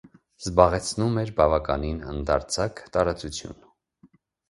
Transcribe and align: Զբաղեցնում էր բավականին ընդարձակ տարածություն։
Զբաղեցնում 0.45 1.19
էր 1.25 1.33
բավականին 1.43 2.01
ընդարձակ 2.17 2.85
տարածություն։ 2.99 3.65